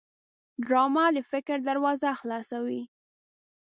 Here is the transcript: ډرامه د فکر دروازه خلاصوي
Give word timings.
ډرامه 0.65 1.05
د 1.15 1.17
فکر 1.31 1.57
دروازه 1.69 2.09
خلاصوي 2.19 2.81